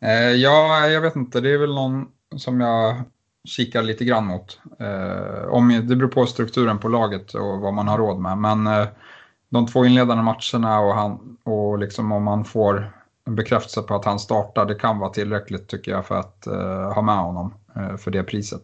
[0.00, 3.02] Eh, ja, jag vet inte, det är väl någon som jag
[3.44, 4.60] kikar lite grann mot.
[4.78, 8.38] Eh, om, det beror på strukturen på laget och vad man har råd med.
[8.38, 8.86] Men eh,
[9.48, 12.92] de två inledande matcherna och, han, och liksom om man får
[13.26, 16.92] en bekräftelse på att han startar, det kan vara tillräckligt tycker jag för att eh,
[16.92, 18.62] ha med honom eh, för det priset.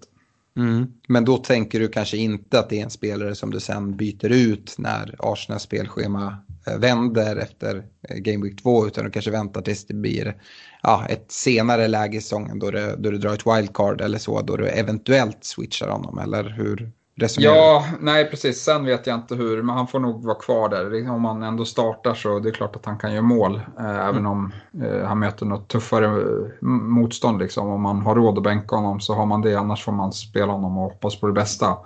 [0.57, 0.87] Mm.
[1.09, 4.33] Men då tänker du kanske inte att det är en spelare som du sen byter
[4.33, 9.63] ut när Arsenals spelschema eh, vänder efter eh, Game Week 2 utan du kanske väntar
[9.63, 10.37] tills det blir
[10.83, 14.43] ja, ett senare läge i säsongen då du, då du drar ett wildcard eller så,
[14.43, 18.63] då du eventuellt switchar honom, eller hur resonerar Ja, nej precis.
[18.63, 21.11] Sen vet jag inte hur, men han får nog vara kvar där.
[21.11, 24.09] Om han ändå startar så det är klart att han kan göra mål, eh, mm.
[24.09, 24.53] även om
[24.83, 27.39] eh, han möter något tuffare eh, motstånd.
[27.39, 27.69] Liksom.
[27.69, 30.53] Om man har råd att bänka honom så har man det, annars får man spela
[30.53, 31.77] honom och hoppas på det bästa.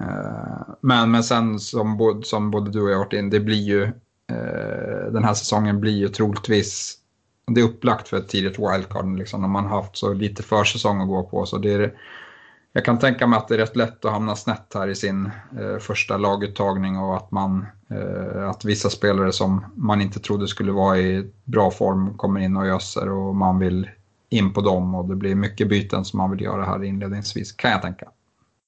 [0.00, 3.62] Eh, men, men sen som, som både du och jag har varit in, det blir
[3.62, 6.96] ju, eh, den här säsongen blir ju troligtvis
[7.54, 11.00] det är upplagt för ett tidigt wildcard liksom, när man har haft så lite försäsong
[11.00, 11.46] att gå på.
[11.46, 11.94] Så det är,
[12.72, 15.30] jag kan tänka mig att det är rätt lätt att hamna snett här i sin
[15.60, 20.72] eh, första laguttagning och att, man, eh, att vissa spelare som man inte trodde skulle
[20.72, 23.90] vara i bra form kommer in och öser och man vill
[24.28, 27.70] in på dem och det blir mycket byten som man vill göra här inledningsvis kan
[27.70, 28.08] jag tänka.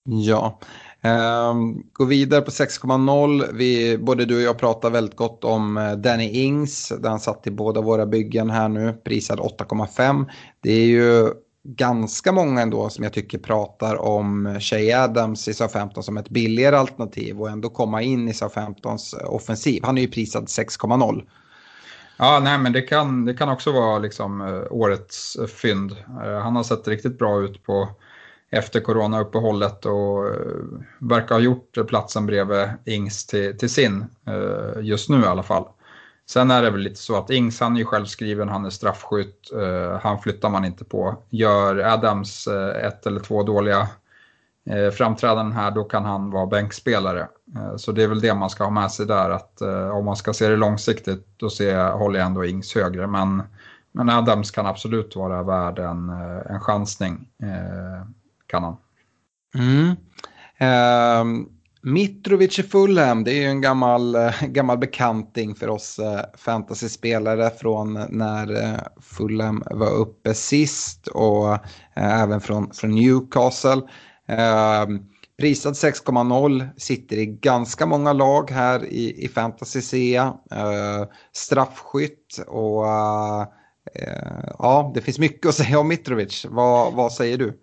[0.05, 0.59] Ja,
[1.05, 3.99] Um, gå vidare på 6,0.
[3.99, 6.93] både du och jag pratar väldigt gott om eh, Danny Ings.
[7.01, 8.93] Där han satt i båda våra byggen här nu.
[9.05, 10.27] Prisad 8,5.
[10.61, 11.31] Det är ju
[11.65, 16.77] ganska många ändå som jag tycker pratar om Shay Adams i SA-15 som ett billigare
[16.77, 19.83] alternativ och ändå komma in i SA-15s eh, offensiv.
[19.85, 21.23] Han är ju prisad 6,0.
[22.17, 25.97] Ja, nej, men det kan, det kan också vara liksom, eh, årets eh, fynd.
[26.43, 27.89] Han har sett riktigt bra ut på
[28.51, 30.25] efter coronauppehållet och
[30.99, 34.05] verkar ha gjort platsen bredvid Ings till, till sin,
[34.81, 35.65] just nu i alla fall.
[36.27, 39.53] Sen är det väl lite så att Ings, han är ju självskriven, han är straffskytt,
[39.53, 41.17] eh, han flyttar man inte på.
[41.31, 43.89] Gör Adams eh, ett eller två dåliga
[44.67, 47.29] eh, framträdanden här, då kan han vara bänkspelare.
[47.57, 50.05] Eh, så det är väl det man ska ha med sig där, att eh, om
[50.05, 53.07] man ska se det långsiktigt, då ser, håller jag ändå Ings högre.
[53.07, 53.43] Men,
[53.93, 57.29] men Adams kan absolut vara värd en, eh, en chansning,
[58.47, 58.77] kan han.
[59.55, 59.97] Mm.
[60.61, 61.47] Uh,
[61.85, 67.51] Mitrovic i Fulham, det är ju en gammal, eh, gammal bekanting för oss eh, fantasyspelare
[67.51, 71.59] från när eh, Fulham var uppe sist och
[71.95, 73.83] även från, från Newcastle.
[75.39, 80.33] Prisad 6,0, sitter i ganska många lag här i, i fantasy ser
[81.33, 82.85] straffskytt och
[84.59, 86.47] ja, det finns mycket att säga om Mitrovic.
[86.51, 87.59] Vad, vad säger du?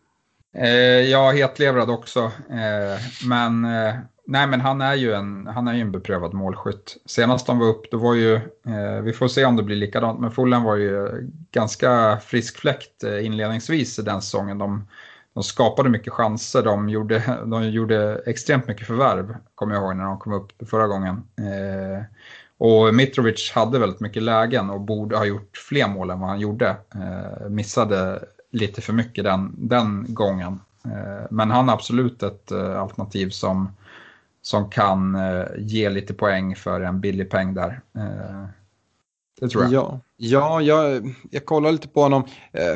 [0.60, 2.20] Eh, ja, hetlevrad också.
[2.50, 3.96] Eh, men, eh,
[4.26, 6.98] nej, men han är ju en, han är ju en beprövad målskytt.
[7.06, 10.20] Senast de var upp, då var ju, eh, vi får se om det blir likadant,
[10.20, 11.10] men Fulham var ju
[11.52, 14.58] ganska frisk fläkt eh, inledningsvis den säsongen.
[14.58, 14.88] De,
[15.34, 20.04] de skapade mycket chanser, de gjorde, de gjorde extremt mycket förvärv, kommer jag ihåg när
[20.04, 21.24] de kom upp förra gången.
[21.38, 22.04] Eh,
[22.58, 26.40] och Mitrovic hade väldigt mycket lägen och borde ha gjort fler mål än vad han
[26.40, 26.76] gjorde.
[26.96, 28.20] Eh, missade
[28.52, 30.60] lite för mycket den, den gången.
[30.86, 33.72] Eh, men han är absolut ett eh, alternativ som,
[34.42, 37.82] som kan eh, ge lite poäng för en billig peng där.
[39.40, 39.74] Det tror jag.
[39.74, 42.24] Ja, ja jag, jag kollar lite på honom.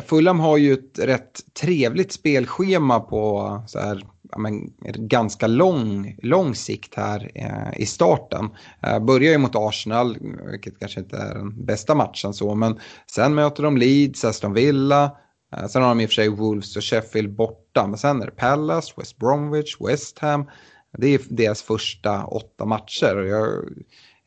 [0.05, 6.55] Fulham har ju ett rätt trevligt spelschema på så här, ja, men, ganska lång, lång
[6.55, 8.49] sikt här eh, i starten.
[8.81, 10.17] Eh, börjar ju mot Arsenal,
[10.51, 12.79] vilket kanske inte är den bästa matchen så, men
[13.11, 15.11] sen möter de Leeds, Aston Villa,
[15.57, 18.25] Eh, sen har de i och för sig Wolves och Sheffield borta, men sen är
[18.25, 20.49] det Palace, West Bromwich, West Ham.
[20.97, 23.15] Det är deras första åtta matcher.
[23.15, 23.69] Jag,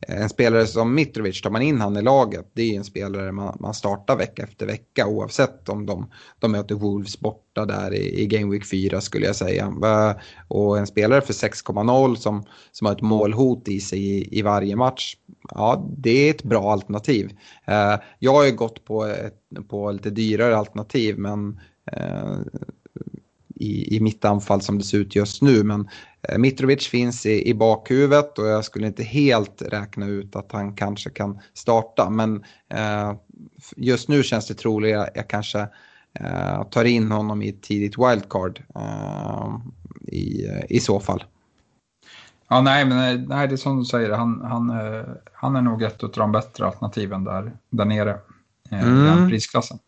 [0.08, 3.32] Eh, en spelare som Mitrovic, tar man in han i laget, det är en spelare
[3.32, 8.22] man, man startar vecka efter vecka oavsett om de, de möter Wolves borta där i,
[8.22, 9.74] i Game Week 4 skulle jag säga.
[10.48, 14.76] Och en spelare för 6,0 som, som har ett målhot i sig i, i varje
[14.76, 15.16] match,
[15.48, 17.30] ja det är ett bra alternativ.
[17.66, 21.60] Eh, jag har ju gått på, ett, på lite dyrare alternativ men
[21.92, 22.36] eh,
[23.56, 25.64] i, i mitt anfall som det ser ut just nu.
[25.64, 25.88] Men
[26.28, 30.74] eh, Mitrovic finns i, i bakhuvudet och jag skulle inte helt räkna ut att han
[30.74, 32.10] kanske kan starta.
[32.10, 33.14] Men eh,
[33.76, 35.68] just nu känns det troligt att jag kanske
[36.20, 39.56] eh, tar in honom i ett tidigt wildcard eh,
[40.06, 41.24] i, i så fall.
[42.48, 45.82] Ja, nej, men nej, det är som du säger, han, han, eh, han är nog
[45.82, 48.18] ett av de bättre alternativen där, där nere
[48.70, 49.04] eh, mm.
[49.04, 49.78] i den prisklassen.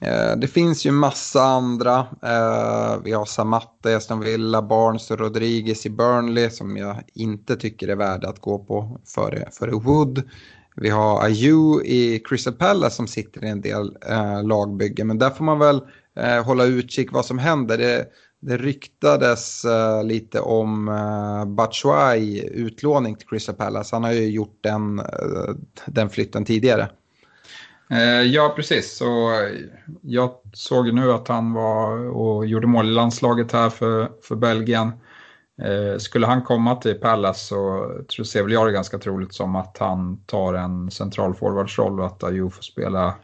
[0.00, 1.98] Eh, det finns ju massa andra.
[2.22, 7.56] Eh, vi har Samatta i Aston Villa, Barnes och Rodriguez i Burnley som jag inte
[7.56, 10.22] tycker är värda att gå på före, före Wood.
[10.76, 15.06] Vi har Ayu i Crystal Palace som sitter i en del eh, lagbyggen.
[15.06, 15.80] Men där får man väl
[16.16, 17.78] eh, hålla utkik vad som händer.
[17.78, 18.06] Det,
[18.40, 23.96] det ryktades eh, lite om eh, Batshuay utlåning till Crystal Palace.
[23.96, 25.54] Han har ju gjort den, eh,
[25.86, 26.88] den flytten tidigare.
[27.90, 28.96] Eh, ja, precis.
[28.96, 29.32] Så
[30.00, 34.92] jag såg nu att han var och gjorde mål i landslaget här för, för Belgien.
[35.62, 37.46] Eh, skulle han komma till Palace
[38.08, 42.06] så ser väl jag det ganska troligt som att han tar en central forwardsroll och
[42.06, 43.14] att Ayew får spela,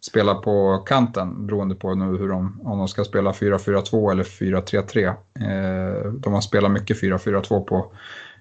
[0.00, 5.06] spela på kanten beroende på nu hur de, om de ska spela 4-4-2 eller 4-3-3.
[5.06, 7.92] Eh, de har spelat mycket 4-4-2 på,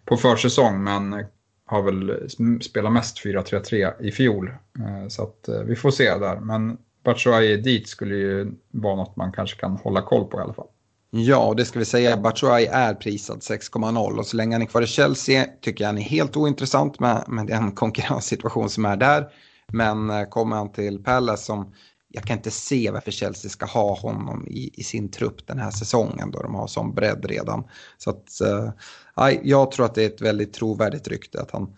[0.06, 1.26] på försäsong men
[1.68, 2.30] har väl
[2.62, 4.48] spelat mest 4-3-3 i fjol.
[4.80, 6.40] Eh, så att eh, vi får se där.
[6.40, 10.54] Men Batshuayi dit skulle ju vara något man kanske kan hålla koll på i alla
[10.54, 10.68] fall.
[11.10, 12.18] Ja, det ska vi säga.
[12.18, 15.98] Batshuayi är prisad 6,0 och så länge han är kvar i Chelsea tycker jag han
[15.98, 19.28] är helt ointressant med, med den konkurrenssituation som är där.
[19.72, 21.74] Men eh, kommer han till Palace som
[22.10, 25.72] jag kan inte se varför Chelsea ska ha honom i, i sin trupp den här
[25.72, 27.64] säsongen då de har sån bredd redan.
[27.98, 31.76] Så att, eh, jag tror att det är ett väldigt trovärdigt rykte att han,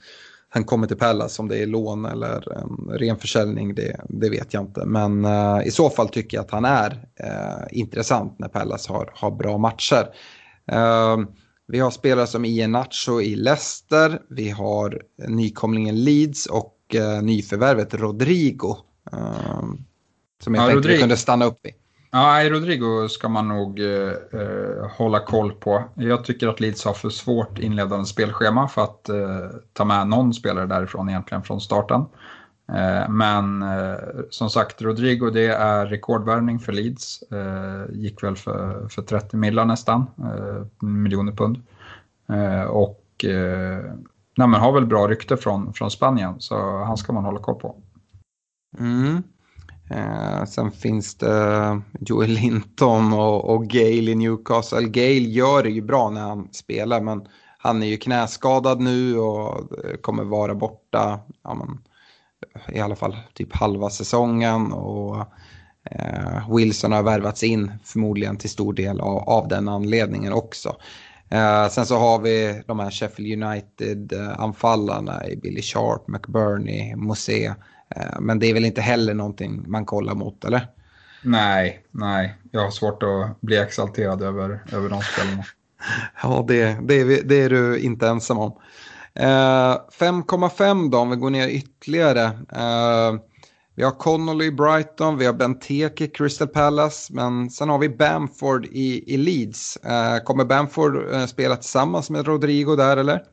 [0.50, 1.40] han kommer till Pallas.
[1.40, 4.86] Om det är lån eller en ren försäljning, det, det vet jag inte.
[4.86, 9.12] Men eh, i så fall tycker jag att han är eh, intressant när Pallas har,
[9.16, 10.10] har bra matcher.
[10.72, 11.18] Eh,
[11.68, 17.94] vi har spelare som Ian Nacho i Leicester, vi har nykomlingen Leeds och eh, nyförvärvet
[17.94, 18.78] Rodrigo.
[19.12, 19.86] Ehm,
[20.40, 20.96] Eh, som jag ja, tänkte Rodrigo.
[20.96, 21.72] vi kunde stanna upp i.
[22.12, 24.14] Ja, Rodrigo ska man nog eh,
[24.98, 25.84] hålla koll på.
[25.96, 30.34] Jag tycker att Leeds har för svårt inledande spelschema för att eh, ta med någon
[30.34, 32.06] spelare därifrån egentligen från starten.
[32.72, 33.98] Eh, men eh,
[34.30, 37.22] som sagt, Rodrigo det är rekordvärvning för Leeds.
[37.22, 41.62] Eh, gick väl för, för 30 millar nästan, eh, miljoner pund.
[42.70, 43.06] och
[44.38, 47.76] nej, har väl bra rykte från, från Spanien, så han ska man hålla koll på.
[48.80, 49.24] Mm.
[49.90, 54.88] Eh, sen finns det Joel Linton och, och Gale i Newcastle.
[54.88, 57.28] Gale gör det ju bra när han spelar men
[57.58, 61.82] han är ju knäskadad nu och eh, kommer vara borta ja, men,
[62.56, 64.72] eh, i alla fall typ halva säsongen.
[64.72, 65.18] Och
[65.92, 70.76] eh, Wilson har värvats in förmodligen till stor del av, av den anledningen också.
[71.30, 77.54] Eh, sen så har vi de här Sheffield United-anfallarna eh, i Billy Sharp, McBurney, Mosé.
[77.96, 80.68] Eh, men det är väl inte heller någonting man kollar mot, eller?
[81.24, 82.36] Nej, nej.
[82.52, 85.44] Jag har svårt att bli exalterad över, över de spelarna.
[86.24, 88.60] Ja, det, det, är, det är du inte ensam om.
[89.16, 92.24] 5,5 eh, då, om vi går ner ytterligare.
[92.52, 93.14] Eh,
[93.76, 99.14] vi har Connolly Brighton, vi har Benteke Crystal Palace, men sen har vi Bamford i,
[99.14, 99.76] i Leeds.
[99.78, 103.24] Eh, kommer Bamford spela tillsammans med Rodrigo där eller?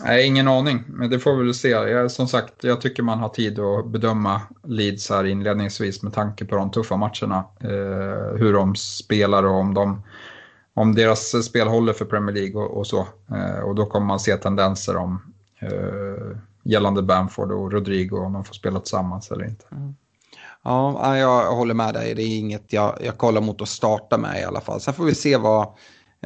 [0.00, 1.68] Nej, ingen aning, men det får vi väl se.
[1.68, 6.44] Jag, som sagt, jag tycker man har tid att bedöma Leeds här inledningsvis med tanke
[6.44, 7.44] på de tuffa matcherna.
[7.60, 10.02] Eh, hur de spelar och om, de,
[10.74, 13.06] om deras spel håller för Premier League och, och så.
[13.30, 18.44] Eh, och då kommer man se tendenser om eh, gällande Bamford och Rodrigo om de
[18.44, 19.64] får spela tillsammans eller inte.
[19.72, 19.94] Mm.
[20.62, 22.14] Ja, jag håller med dig.
[22.14, 24.80] Det är inget jag, jag kollar mot att starta med i alla fall.
[24.80, 25.68] Sen får vi se vad,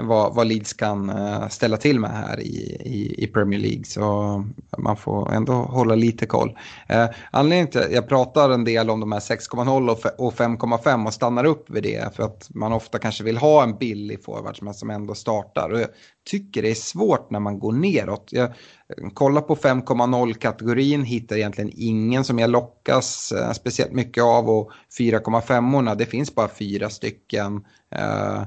[0.03, 3.85] vad, vad Leeds kan eh, ställa till med här i, i, i, Premier League.
[3.85, 4.45] Så
[4.79, 6.59] man får ändå hålla lite koll.
[6.89, 11.15] Eh, anledningen till att jag pratar en del om de här 6,0 och 5,5 och
[11.15, 14.91] stannar upp vid det för att man ofta kanske vill ha en billig forward som
[14.91, 15.71] ändå startar.
[15.71, 15.89] Och jag
[16.31, 18.29] tycker det är svårt när man går neråt.
[18.31, 24.51] Jag eh, kollar på 5,0-kategorin, hittar egentligen ingen som jag lockas eh, speciellt mycket av
[24.51, 27.65] och 4,5orna, det finns bara fyra stycken.
[27.95, 28.43] Eh,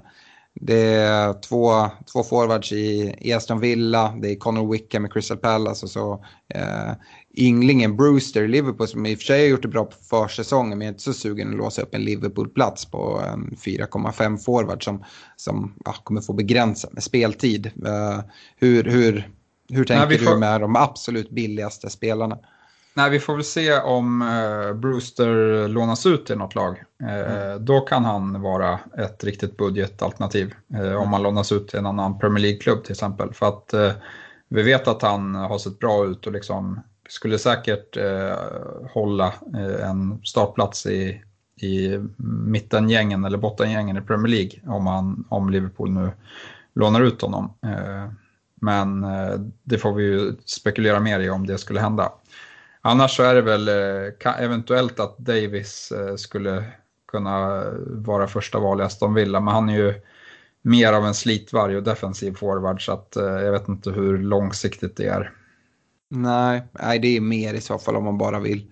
[0.62, 5.86] det är två, två forwards i Aston Villa, det är Connor Wickham i Crystal Palace
[5.86, 6.92] och så eh,
[7.38, 10.78] ynglingen Brewster i Liverpool som i och för sig har gjort det bra på försäsongen
[10.78, 14.84] men jag är inte så sugen att låsa upp en Liverpool-plats på en 4,5 forward
[14.84, 15.04] som,
[15.36, 17.72] som ja, kommer få begränsat med speltid.
[17.86, 18.20] Uh,
[18.56, 19.30] hur, hur,
[19.70, 20.32] hur tänker Nej, får...
[20.32, 22.38] du med de absolut billigaste spelarna?
[22.96, 26.84] Nej, vi får väl se om uh, Brewster lånas ut till något lag.
[27.04, 27.66] Uh, mm.
[27.66, 30.54] Då kan han vara ett riktigt budgetalternativ.
[30.74, 30.98] Mm.
[30.98, 33.34] Om man lånas ut till en annan Premier League-klubb till exempel.
[33.34, 33.96] För att
[34.50, 36.80] vi vet att han har sett bra ut och liksom
[37.10, 37.98] skulle säkert
[38.94, 39.34] hålla
[39.82, 41.22] en startplats i,
[41.62, 42.00] i
[42.46, 46.12] mittengängen eller bottengängen i Premier League om, han, om Liverpool nu
[46.74, 47.54] lånar ut honom.
[48.62, 49.06] Men
[49.64, 52.12] det får vi ju spekulera mer i om det skulle hända.
[52.86, 56.64] Annars så är det väl eh, eventuellt att Davis eh, skulle
[57.08, 59.94] kunna vara första val i Aston Villa, men han är ju
[60.62, 64.98] mer av en slitvarg och defensiv forward så att eh, jag vet inte hur långsiktigt
[64.98, 65.32] det är.
[66.10, 68.72] Nej, nej, det är mer i så fall om man bara vill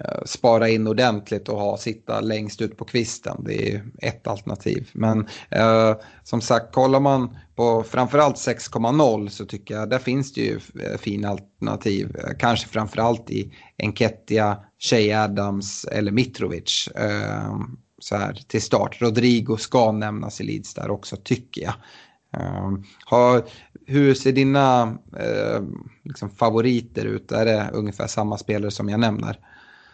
[0.00, 3.44] Eh, spara in ordentligt och ha sitta längst ut på kvisten.
[3.44, 4.90] Det är ett alternativ.
[4.92, 10.40] Men eh, som sagt, kollar man på framförallt 6,0 så tycker jag där finns det
[10.40, 12.16] ju eh, fina alternativ.
[12.16, 16.88] Eh, kanske framförallt i Enketia, Shea Adams eller Mitrovic.
[16.94, 17.56] Eh,
[17.98, 19.02] så här till start.
[19.02, 21.74] Rodrigo ska nämnas i Leeds där också tycker jag.
[22.36, 23.44] Uh, har,
[23.86, 24.84] hur ser dina
[25.20, 25.68] uh,
[26.04, 27.32] liksom favoriter ut?
[27.32, 29.38] Är det ungefär samma spelare som jag nämner?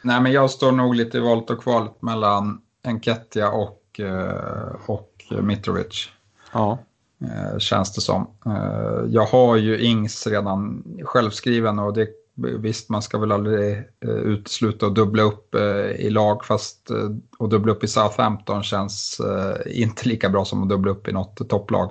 [0.03, 5.25] Nej, men jag står nog lite i valet och kvalet mellan Enketia och, eh, och
[5.43, 6.09] Mitrovic.
[6.53, 6.79] Ja.
[7.21, 8.27] Eh, känns det som.
[8.47, 14.87] Eh, jag har ju Ings redan självskriven och det, visst man ska väl aldrig utesluta
[14.87, 15.55] att dubbla upp
[15.99, 16.91] i lag fast
[17.39, 19.21] att dubbla upp i Southampton känns
[19.67, 21.91] inte lika bra som att dubbla upp i något topplag.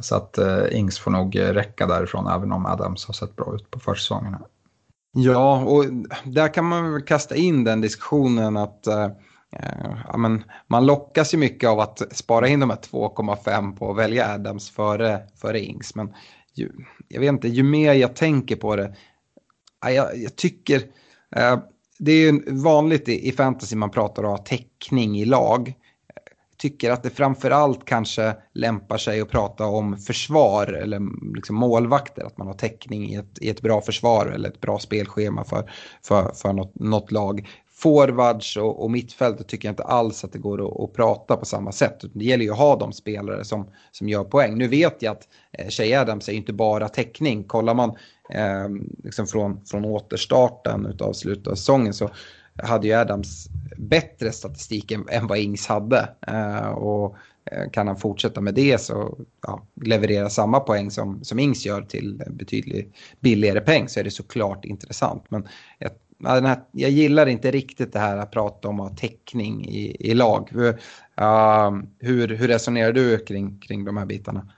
[0.00, 0.38] Så att
[0.70, 4.36] Ings får nog räcka därifrån även om Adams har sett bra ut på försäsongen.
[5.18, 5.84] Ja, och
[6.24, 9.04] där kan man väl kasta in den diskussionen att eh,
[9.52, 13.90] eh, ja, men man lockas ju mycket av att spara in de här 2,5 på
[13.90, 15.94] att välja Adams före, före Ings.
[15.94, 16.14] Men
[16.54, 16.70] ju,
[17.08, 18.94] jag vet inte, ju mer jag tänker på det,
[19.80, 20.82] jag, jag tycker,
[21.36, 21.58] eh,
[21.98, 25.74] det är ju vanligt i, i fantasy man pratar om täckning i lag
[26.58, 31.00] tycker att det framförallt kanske lämpar sig att prata om försvar eller
[31.34, 32.24] liksom målvakter.
[32.24, 35.70] Att man har täckning i ett, i ett bra försvar eller ett bra spelschema för,
[36.02, 37.48] för, för något, något lag.
[37.78, 41.44] Forwards och, och mittfältet tycker jag inte alls att det går att, att, prata på
[41.44, 42.04] samma sätt.
[42.12, 44.58] Det gäller ju att ha de spelare som, som gör poäng.
[44.58, 47.44] Nu vet jag att eh, Shea Adams är inte bara täckning.
[47.44, 47.90] Kollar man
[48.30, 48.68] eh,
[49.04, 52.10] liksom från, från återstarten av slutet av säsongen så
[52.58, 56.08] hade ju Adams bättre statistik än, än vad Ings hade.
[56.26, 57.16] Eh, och
[57.50, 61.82] eh, kan han fortsätta med det så ja, leverera samma poäng som, som Ings gör
[61.82, 65.24] till betydligt billigare peng så är det såklart intressant.
[65.28, 65.48] Men
[65.78, 69.96] jag, här, jag gillar inte riktigt det här att prata om att ha täckning i,
[70.10, 70.48] i lag.
[70.52, 70.68] Hur,
[71.20, 74.52] uh, hur, hur resonerar du kring, kring de här bitarna?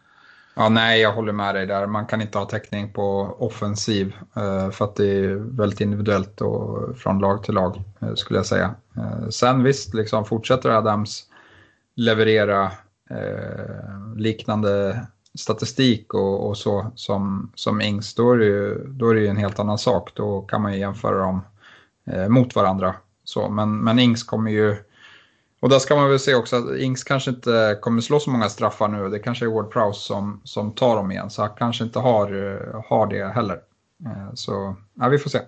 [0.61, 1.87] Ja, nej, jag håller med dig där.
[1.87, 6.99] Man kan inte ha täckning på offensiv eh, för att det är väldigt individuellt och
[6.99, 8.75] från lag till lag eh, skulle jag säga.
[8.97, 11.25] Eh, sen visst, liksom, fortsätter Adams
[11.95, 12.73] leverera
[14.17, 15.07] liknande
[15.39, 19.27] statistik och, och, så som, som Ings, då är, det ju, då är det ju
[19.27, 20.11] en helt annan sak.
[20.15, 21.41] Då kan man ju jämföra dem
[22.29, 22.95] mot varandra.
[23.25, 24.77] Så, men, men Ings kommer ju
[25.61, 28.49] och där ska man väl se också att Ings kanske inte kommer slå så många
[28.49, 29.09] straffar nu.
[29.09, 31.31] Det kanske är Ward Prowse som, som tar dem igen.
[31.31, 33.61] Så han kanske inte har, eh, har det heller.
[34.07, 35.39] Eh, så ja, vi får se.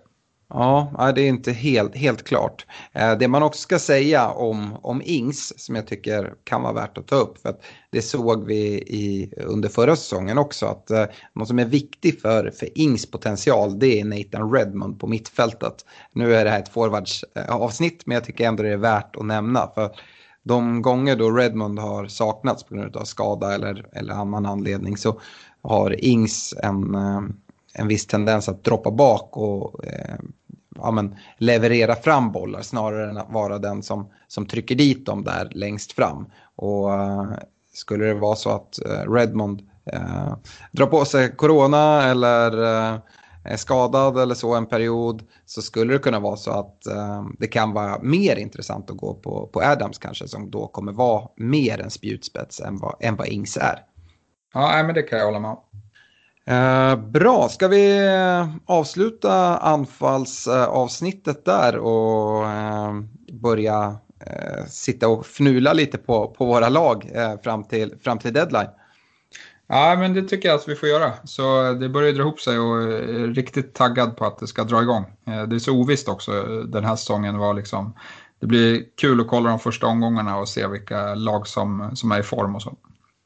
[0.53, 2.67] Ja, det är inte helt, helt klart.
[2.93, 6.99] Eh, det man också ska säga om, om Ings som jag tycker kan vara värt
[6.99, 7.39] att ta upp.
[7.39, 10.67] För att det såg vi i, under förra säsongen också.
[10.67, 15.07] Att eh, något som är viktigt för, för Ings potential det är Nathan Redmond på
[15.07, 15.85] mittfältet.
[16.13, 19.71] Nu är det här ett forwardsavsnitt men jag tycker ändå det är värt att nämna.
[19.75, 19.91] För
[20.43, 25.21] de gånger då Redmond har saknats på grund av skada eller, eller annan anledning så
[25.63, 27.21] har Ings en, eh,
[27.75, 30.19] en viss tendens att droppa bak och eh,
[30.77, 35.25] ja, men, leverera fram bollar snarare än att vara den som, som trycker dit dem
[35.25, 36.27] där längst fram.
[36.57, 37.33] Och uh,
[37.75, 39.61] skulle det vara så att uh, Redmond
[39.95, 40.35] uh,
[40.73, 42.51] drar på sig corona eller
[43.45, 46.83] är skadad eller så en period så skulle det kunna vara så att
[47.39, 51.29] det kan vara mer intressant att gå på, på Adams kanske som då kommer vara
[51.37, 53.85] mer en spjutspets än vad, än vad Ings är.
[54.55, 55.59] Ja, men det kan jag hålla med om.
[56.47, 63.01] Eh, bra, ska vi eh, avsluta anfallsavsnittet där och eh,
[63.33, 68.33] börja eh, sitta och fnula lite på, på våra lag eh, fram, till, fram till
[68.33, 68.69] deadline?
[69.67, 71.13] Ja, men det tycker jag att vi får göra.
[71.25, 74.65] Så eh, det börjar dra ihop sig och är riktigt taggad på att det ska
[74.65, 75.05] dra igång.
[75.25, 76.33] Det är så ovisst också
[76.65, 77.39] den här säsongen.
[77.39, 77.95] Var liksom,
[78.41, 82.21] det blir kul att kolla de första omgångarna och se vilka lag som, som är
[82.21, 82.77] i form och så.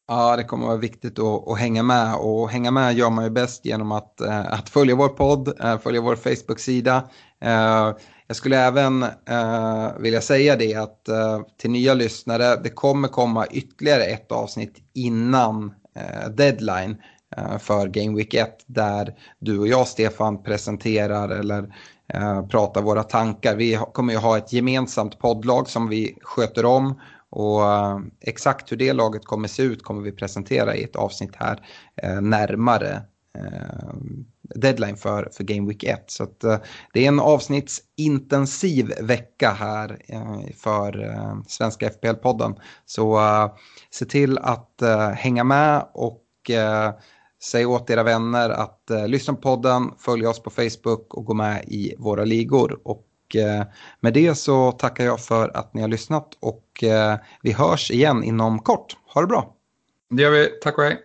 [0.07, 3.29] Ja, det kommer vara viktigt att, att, hänga med och hänga med gör man ju
[3.29, 7.09] bäst genom att, eh, att följa vår podd, eh, följa vår Facebook-sida.
[7.41, 7.93] Eh,
[8.27, 9.05] jag skulle även
[9.99, 11.09] vilja säga det att
[11.57, 15.73] till nya lyssnare, det kommer komma ytterligare ett avsnitt innan
[16.29, 16.97] deadline
[17.59, 21.75] för Game Week 1 där du och jag, Stefan, presenterar eller
[22.49, 23.55] pratar våra tankar.
[23.55, 26.99] Vi kommer ju ha ett gemensamt poddlag som vi sköter om
[27.35, 31.35] och eh, exakt hur det laget kommer se ut kommer vi presentera i ett avsnitt
[31.35, 33.01] här eh, närmare
[33.37, 33.95] eh,
[34.55, 36.03] deadline för, för Game Week 1.
[36.07, 36.39] Så att,
[36.93, 39.97] det är en avsnittsintensiv vecka här
[40.57, 41.15] för
[41.47, 42.55] Svenska FPL-podden.
[42.85, 43.19] Så
[43.89, 44.81] se till att
[45.15, 46.21] hänga med och
[47.43, 51.63] Säg åt era vänner att lyssna på podden, följ oss på Facebook och gå med
[51.67, 52.79] i våra ligor.
[52.83, 53.65] Och och eh,
[53.99, 58.23] med det så tackar jag för att ni har lyssnat och eh, vi hörs igen
[58.23, 58.97] inom kort.
[59.13, 59.53] Ha det bra!
[60.09, 60.47] Det gör vi.
[60.61, 61.04] Tack och hej!